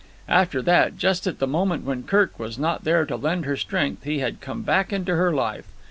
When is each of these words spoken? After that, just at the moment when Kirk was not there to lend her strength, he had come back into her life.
After 0.29 0.63
that, 0.63 0.97
just 0.97 1.27
at 1.27 1.37
the 1.37 1.45
moment 1.45 1.85
when 1.85 2.01
Kirk 2.01 2.39
was 2.39 2.57
not 2.57 2.85
there 2.85 3.05
to 3.05 3.15
lend 3.15 3.45
her 3.45 3.55
strength, 3.55 4.03
he 4.03 4.17
had 4.17 4.41
come 4.41 4.63
back 4.63 4.91
into 4.91 5.15
her 5.15 5.31
life. 5.31 5.67